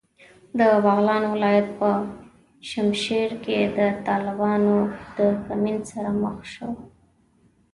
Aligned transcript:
د 0.57 0.59
بغلان 0.83 1.23
ولایت 1.33 1.67
په 1.77 1.89
چشمشېر 2.67 3.29
کې 3.43 3.57
د 3.77 3.79
طالبانو 4.07 4.75
د 5.17 5.19
کمین 5.45 5.77
سره 5.91 6.09
مخ 6.21 6.37
شوو. 6.53 6.75